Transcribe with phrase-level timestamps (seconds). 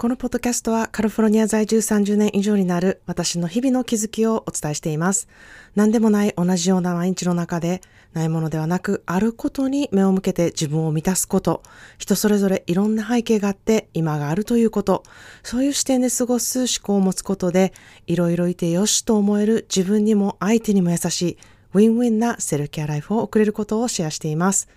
[0.00, 5.28] このポッドキャストはカリフォルニア在住30年以上になる私の日々の気づきをお伝えしています。
[5.74, 7.82] 何でもない同じような毎日の中で
[8.14, 11.62] ないものではなく、あることに目を向けて自分を満たすこと、
[11.98, 15.02] 人それぞれいろんな背景があって今があるということ、
[15.42, 17.74] そういう視点で過ごす思考を持つことで、
[18.06, 21.38] いろいろいてよしと思える自分にも相手にも優しい
[21.74, 24.70] ウィンウィンなセルケアライフを送れることをシェアしています。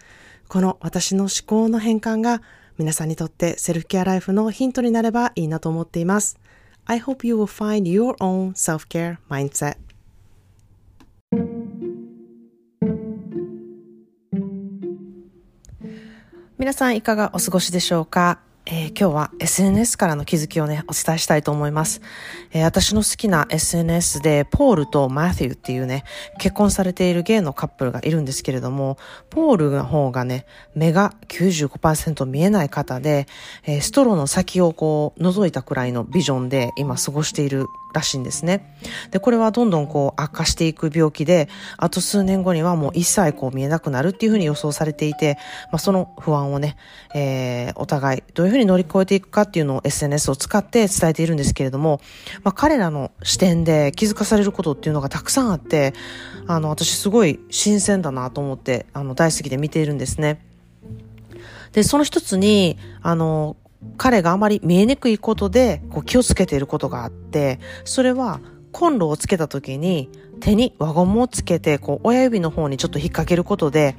[0.50, 2.42] この私の思考の変換が
[2.78, 6.40] 皆さんにとってセルフケアライフのヒントになればいいなと思っています。
[6.86, 9.77] I hope you will find your own self-care mindset.
[16.58, 21.99] 皆さんいかがお過ごしでしょうかえー、今日は SNS からの気づきをね、お伝えしたいと思います。
[22.53, 26.05] えー、私の好きな SNS で、ポールとマーティューっていうね、
[26.39, 28.98] 結婚されているゲイのカップルがいるんですけれども、
[29.30, 30.45] ポールの方がね、
[30.76, 33.27] 目が95%見えない方で、
[33.66, 38.75] えー、ストローの先をこう、覗いたくらいのビジョンで今過ごしているらしいんですね。
[39.11, 45.38] で、これはどんどんこう悪化していく病気で、あと数年後にはもう一切こう見えなくなるっていうふうに予想されていて、
[45.72, 46.75] まあ、その不安をね、
[47.13, 52.02] えー、お互いどういうふうに乗り越えていくかっていうのを SNS を使って伝えているんですけれども、
[52.44, 55.94] まあ、彼らの視点で気づかされることっていうのがたくさんあって、
[56.47, 60.41] あの、私すごい新鮮だなと思って、あの、大好きで見ているんですね。
[61.72, 63.55] で、その一つに、あの、
[63.98, 70.09] 彼があまり見えにくいことでこう気をつけていることがあって、それはコンロをつけた時に
[70.44, 73.95] 手に輪ゴムをつけて、こう、親指の方にちょっと引っ掛けることで、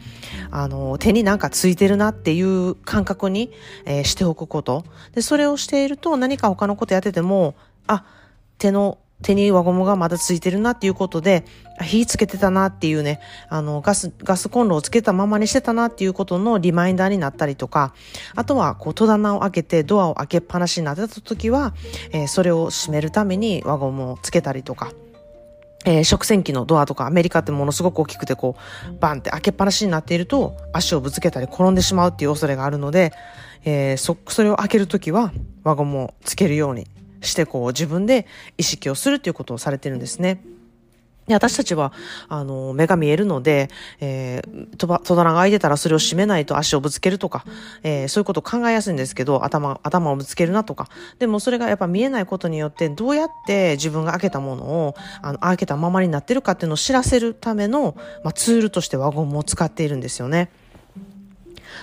[0.51, 3.51] あの、手になんかついてるなっていう感覚に、
[3.87, 4.85] えー、しておくこと。
[5.15, 7.55] で、それをしていると何か他のことやってても、
[7.87, 8.05] あ、
[8.59, 11.45] 手の手に輪ゴムがまだついてるなっていうことで、
[11.81, 17.95] 火つけてたなっていうね、あの、ガス、ガスコンロをつけたままにしてたなっていうことのリマインダーになったりとか、
[18.35, 21.75] あとは、こう、戸棚を開けてドアを開けっぱなしになってた時は、
[22.13, 24.93] えー、それを閉めるために輪ゴムをつけたりとか、
[25.85, 28.57] えー、食洗機のドアとかアメリカってものすごく大きくてこ
[28.89, 33.13] う、バンって開けっぱなしになっていると足をぶつけたり転んでしまうっていう恐れがあるので、
[33.65, 35.33] えー、そ、それを開けるときは
[35.63, 36.87] 輪ゴムをつけるように
[37.25, 38.27] してこう自分で
[38.59, 40.43] 意識をするっていうことをされてるんですね。
[41.27, 41.93] で私たちは、
[42.29, 47.47] あの、目が見えるので、えー、戸棚が開いてたらそれを閉めないと足をぶつけるとか、
[47.83, 50.89] えー、そういうことを考えやすいんですけど、頭、頭をぶつけるなとか。
[51.19, 60.51] でもそれがやっぱ見えないことによって、どうやって自分が開けたものを、あの、開けたままになってるかっていうのを知らせるための、まあ、ツールとして輪ゴムを使っているんですよね。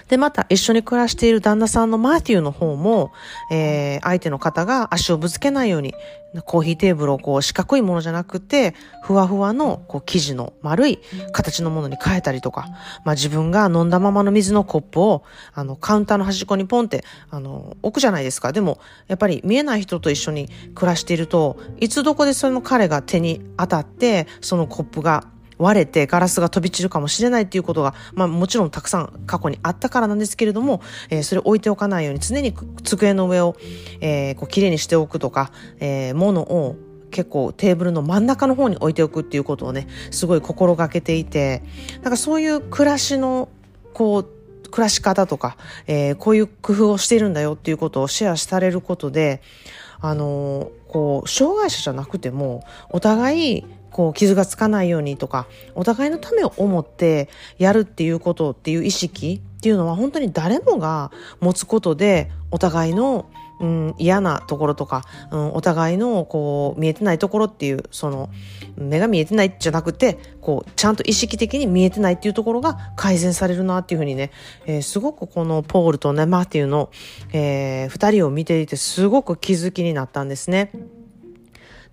[0.08, 3.12] で、また一緒に暮らしている旦那さんのマーティューの方も、
[3.52, 5.94] えー、相手の方が足をぶつけないように、
[6.46, 8.74] コーヒーテーブルをこう四角いものじゃなくて、
[9.04, 11.00] ふわふわのこう生地の丸い
[11.34, 12.68] 形のものに変えたりとか、
[13.04, 15.24] まあ自分が飲んだままの水のコップを、
[15.54, 18.54] あの、カウンターの端っこにポンって、あの、置くじゃないですか。
[18.54, 25.26] でも、やっぱり見えない人と一緒に暮らしていると、いつどこでその彼が手に当たって、そのコップが
[25.62, 33.56] 割れてガラスが飛び散るかもしれないっていうことが、まあもちろんたくさん過去にあったからなんですけれども、えー、それ置いておかないように常に机の上を、
[34.02, 36.76] えー、こう綺麗にしておくとか、えー、物を
[37.12, 41.62] 結構テーブルの真ん中の方に置いておくっていうことをね、すごい心がけていて、
[42.02, 43.50] なんかそういう暮らしの、
[43.94, 49.42] こう、暮らし方とか、えー、こういう工夫をしているんだよっていうことをシェアされることで、
[50.00, 63.30] あのー、こう、障害者じゃなくても、お互いこう傷がつかないようにとか、お互いのためを思ってやるっていうことっていう意識っていうのは本当に誰もが持つことでお互いの
[63.62, 68.30] うん、嫌なところとか、うん、お互いのこう見えてないところっていうその
[68.76, 74.32] 目が見えてないじゃなくてこうちゃんと意識的に見えてないっていうところが改善されるなっていうふうにね、
[74.66, 76.90] えー、すごくこのポールとねマーティーの、
[77.34, 80.72] えー、2人を見ていてすごく気づきになったんですね。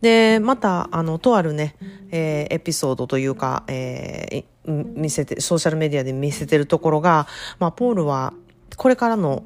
[0.00, 1.76] で、また、あの、とあるね、
[2.10, 7.26] えー、エピソードというか、えー、見せて、ソーシャルメディアで見せてるところが、
[7.59, 8.32] まあ、ポールは、
[8.76, 9.44] これからの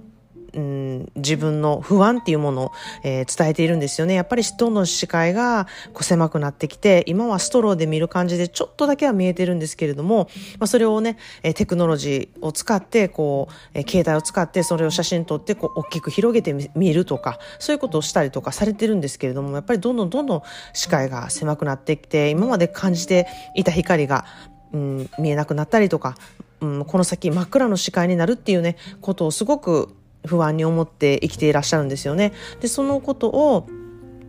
[0.55, 2.73] うん、自分の不安っていうものを、
[3.03, 4.15] えー、伝えているんですよね。
[4.15, 10.29] やっぱりどんどん視界がこう狭くなってきて、今はストローで見る感じでちょっとだけは見えてるんですけれども、
[10.59, 20.43] まあ、それをね、えテクノロジーを使って、こう、え携帯を使ってそれを写真撮って、こう、大きく広げて見るとか、そういうことをしたりとかされてるんですけれども、やっぱりどんどんどんどん
[20.73, 24.27] 視界が狭くなってきて、今まで感じていた光が、
[24.73, 26.17] うん、見えなくなったりとか、
[26.61, 29.95] うん、この先真っ暗の視界になるっていうね、ことをすごく
[30.27, 32.33] 不安に思って生きていらっしゃるんですよね。
[32.61, 33.67] で、そのことを、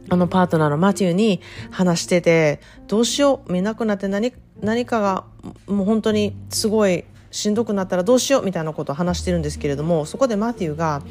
[0.10, 1.40] あのパートナーのマティューに
[1.72, 5.24] 話してて、どうしよう、見なくなって何、何かが
[5.68, 11.01] もう本当にすごいしんどくなったらどうしようみたいなことを話してるんですけれどもそこでマティウが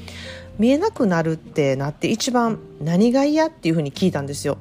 [0.58, 4.56] 見えなくなるってなって一番何が嫌っていうふうに聞いたんですよ。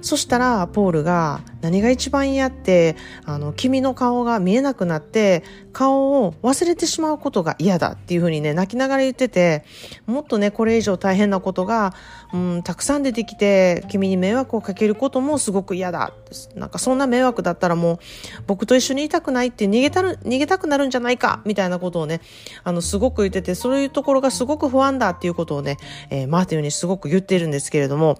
[0.00, 5.42] そしたらポールが何が一番嫌ってあの君の顔が見えなくなって
[5.72, 9.64] 顔を忘れてしまうことが嫌だっていうふうにね泣きながら言ってて
[10.06, 11.94] もっとねこれ以上大変なことが、
[12.32, 16.12] うん、たくさん出てきて君に迷惑をかけることもすごく嫌だ。
[16.54, 17.98] なんかそんな迷惑だったらもう
[18.46, 22.20] 僕と一緒にいたくないって逃げたる逃げたくなるんじゃないかみたいなことをね
[22.64, 25.78] あのすごく言っててそういうところがすごく不安だっていうことをね、
[26.10, 28.18] えー、マーティンにすごく言ってるんですけれども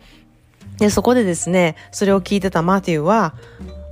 [0.78, 3.34] で、そこでですね、それを聞いてたマティは、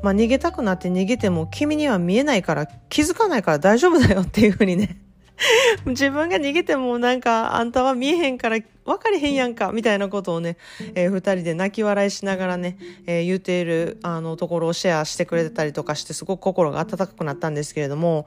[0.02, 4.98] まあ、逃げたくなって逃げても君には見えないから気づかないから大丈夫だよっていうふうにね
[5.86, 10.56] 自分が逃げてもなんかあんたは見えへんから分かれへんやんかみたいなことをね、
[10.94, 18.26] えー、二人で泣き笑いしながらね、えー、言っているあのところをシェアしてくれたりとかしてすごく心が温かくなったんですけれども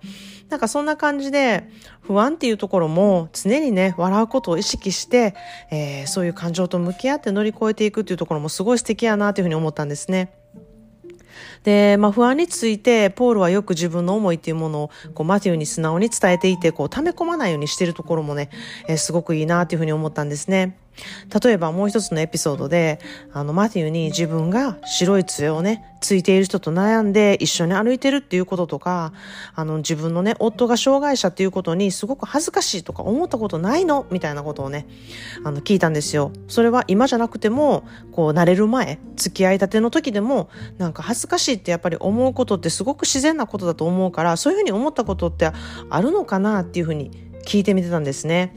[0.50, 1.64] なんかそんな感じで
[2.02, 5.34] 不安っていうところも常にね笑うことを意識して、
[5.72, 10.39] えー、そういう感情と向き合って乗り越えていくっていうところもすごい素敵やなというふうに思ったんですね。
[11.64, 18.50] で、まあ、不安について、ポールはよく自分の思いっていうものを、こう、マティウに素直に伝えていて、こう、溜め込まないようにしてるところもね、
[18.88, 20.78] えー、すごくいいなというふうに思ったんですね。
[21.44, 23.00] 例えばもう一つのエピソードで、
[23.34, 29.12] あの、マティウに自分が白い杖をね、ついている人と悩んで一緒に歩いてるっていうこととか、
[29.54, 34.06] あの、自分のね、夫が障害者っていうことにすごく恥ずかしいとか思ったことないの？
[34.10, 34.88] みたいなことをね、
[35.44, 36.32] あの、聞いたんですよ。
[36.48, 45.52] それは今じゃなくても、こう、慣れる前、付き合いたての時でも、なんか恥ずかしいってやっぱり思うことってすごく自然なことだと思うから、そういうふうに思ったことって
[45.90, 47.12] あるのかなっていうふうに
[47.46, 48.56] 聞いてみてたんですね。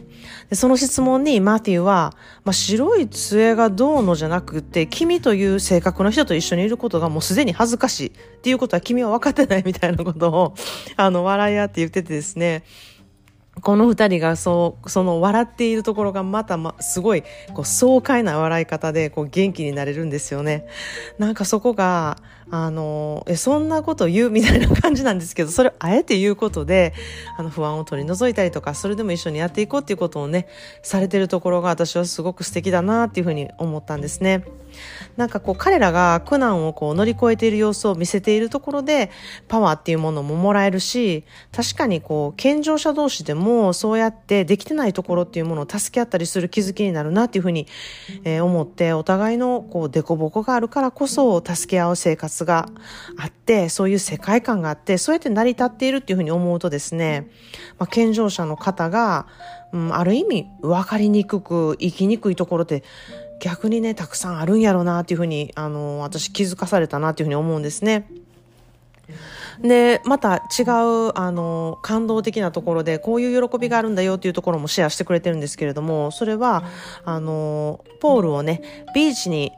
[0.50, 2.14] でその質問にマティは、
[2.44, 8.10] まあ、白い杖がどうのじゃなくて、君という性格の人と一緒にいることがもうすでに恥ずかしいっ
[8.42, 10.54] ていうことは君は分かってないみたいなことを、
[10.96, 12.64] あの、笑い合って言っててですね、
[13.60, 17.22] この二人がそう、その笑っているところがまたま、すごい、
[17.52, 20.66] こう、爽快な笑い方で、こう、元気になれるんですよね。
[21.18, 22.16] なんかそこが、
[22.54, 26.92] あの、え、そんなこと言うみたいな感じなんですけど、それをあえて言うことで、
[27.38, 30.46] あの、不安を取り除いたりとか、それでも一緒にやっていこうっていうことをね、
[30.82, 34.44] されてるところが私はすごく素敵だなっていうふうに思ったんですね。
[35.16, 39.10] なんかこう彼らが苦難をこう乗り越えている様子を見せているところで
[39.48, 47.66] パワーっていうものももらえるし確かにこう健常者同士でもそうやってできてないところっていうものを助け合ったりする気づきになるなっていうふうに、
[48.24, 52.68] えー、思ってお互いのこう凸凹があるからこそ助け合う生活が
[53.18, 57.28] あって、そういう世界観があって、そうやって成り立っているっていうふうに思うとですね、
[57.78, 59.26] まあ、健常者の方が、
[59.72, 62.82] うん、ある意味分かりにくく、生きにくいところって
[63.42, 68.06] 逆にね、たくさんあるんやろうなっていうふうに、あの、私気づかされたなっていうふうに思うんですね。
[69.60, 76.62] で、また違う、あの、感動的なところで、こういう喜びがあるんだよっていうところもシェアしてくれてるんですけれども、それは、
[77.04, 78.62] あの、ポールをね、
[78.94, 79.50] ビーチに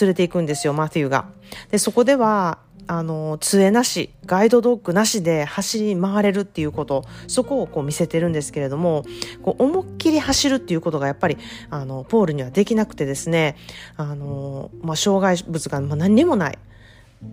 [0.00, 1.26] 連れて行くんですよ、マティウが。
[1.70, 2.58] で、そこでは、
[2.88, 9.04] あの、杖なし、ガイドドッグなしで走り回れるっていうこと、そこをこう見せてるんですけれども、
[9.42, 11.38] こう思いっきり走るっていうことがやっぱり、
[11.70, 13.56] あの、ポールにはできなくてですね、
[13.96, 16.58] あの、まあ、障害物が何にもない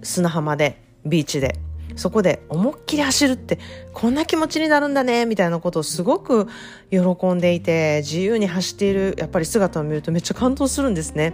[0.02, 1.60] 砂浜で、ビーチで、
[1.96, 3.60] そこで思いっきり走るって
[3.94, 6.48] こんな気持ちになるんだねみたいなことをすごく
[6.90, 7.00] 喜
[7.34, 11.34] んでいて自由に走っているやっぱり姿を見るとめっちゃ感動するんですね。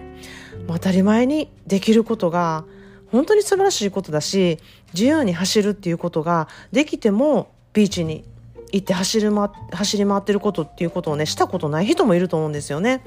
[0.67, 2.65] 当たり前にできることが
[3.11, 4.59] 本当に素晴らしいことだし
[4.93, 8.23] 自由に走るっていうことができてもビーチに
[8.71, 13.03] 行って走り,、ま、走り回ってることっていうことをねしたことない人もいると思うんですよね。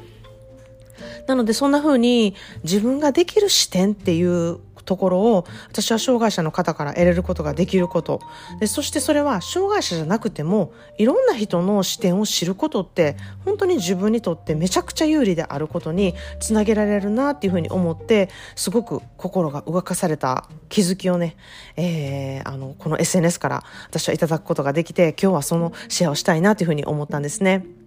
[1.26, 8.20] なのでそんな風に自分ができる視点っていうところを私は障害者の方から得れることができること
[8.60, 21.36] でそしてそれは障害者じゃなくてもいろんな人の視点を知ることって本当に自分にとってめちゃくちゃ有利であることにつなげられるなっていうふうに思ってすごく心が動かされた気づきをね、
[21.76, 27.81] えー、あのこの SNS から私はいただくことができて今日はそのシェアをしたいなというふうに思ったんですね。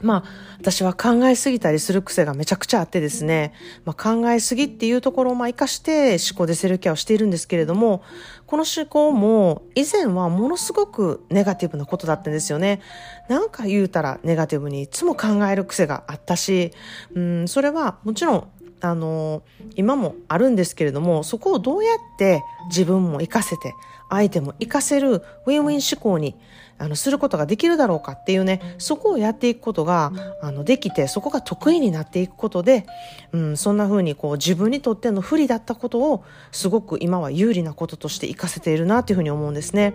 [0.00, 0.24] まあ、
[0.58, 3.52] 私は考えすぎたりする癖がめちゃくちゃあってですね、
[3.84, 8.02] まあ、考えすぎっていうところをまあ活かして思考でセルケアをしているんですけれども、
[8.46, 12.80] この思考も以前はものすごくネガティブなことだったんですよね。
[13.28, 16.72] なんか言うたらネガティブにいつも考える癖があったし、
[17.14, 18.48] うん、それはもちろん
[18.82, 19.42] あの
[19.76, 23.74] 今もあるんですけれどもそこをどうやって自分も活かせて
[24.10, 26.34] 相手も活かせるウィンウィン思考に
[26.78, 30.12] あのすることができるだろうかっていうねそこをやっていくことが
[30.42, 32.86] あのできてそこが得意になっていくことで、
[33.32, 39.94] うん、そんな風にこう自分にとっての不利だったことをすごく今は有利なこととして活かせているなっていうふうに思うんですね。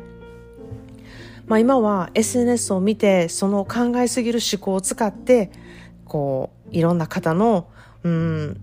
[1.48, 5.50] まあ今は SNS を見て、その考えすぎる思考を使って、
[6.06, 7.70] こう、いろんな方の、
[8.04, 8.58] うん、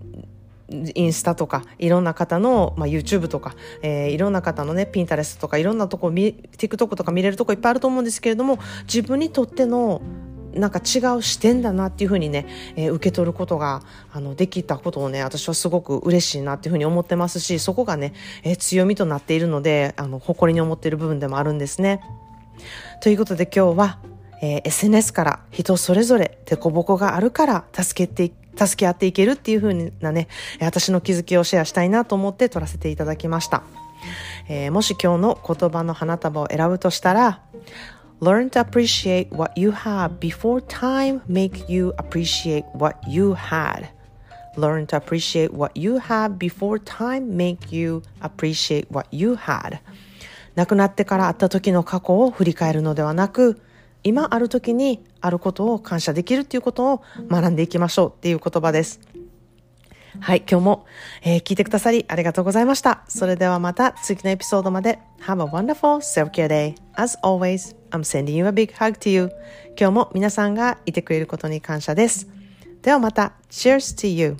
[0.69, 10.01] インスタとかいろんな方の、まあ、YouTube とか、えー、いろんな方のねピンタレスとかいろんなとこ TikTok とか見れるとこいっぱいあると思うんですけれども自分にとっての
[10.55, 18.13] なんか違う視点だなっていうふうにね、えー、受け取ることがあのできたことをね私はすごく嬉しいなっていうふうに思ってますしそこがね、
[18.43, 22.01] えー、強みとなっているのであの誇りに思っている部分でもあるんですね。
[23.01, 23.99] ということで今日は、
[24.41, 30.27] えー、SNS から人それぞれ凸凹があるから助けて助け合っていけるっていうふうなね
[30.59, 33.63] 私の気づきをシェアしたいなと思って撮らせていただきました。
[34.47, 37.41] えー、もし今日の言葉の花束を選ぶとしたら
[38.21, 43.89] Learn to appreciate what you have before time make you appreciate what you had.
[44.55, 49.79] Learn to appreciate what you have before time make you appreciate what you had.
[50.55, 53.59] 亡くなってから会った時の過去を振り返るのではなく、
[54.05, 59.01] 今ある時にあることを感謝できるっていうことを学んでいきましょうっていう言葉です。
[60.19, 60.85] はい、今日も、
[61.23, 63.03] えー、聞いてくださりありがとうございました。
[63.07, 64.99] それではまた次のエピソードまで。
[65.21, 66.75] Have a wonderful self-care day.
[66.93, 69.31] As always, I'm sending you a big hug to you.
[69.77, 72.27] 今日も皆さんがいてくれることに感謝です。
[72.83, 73.33] ではまた。
[73.49, 74.37] Cheers to you!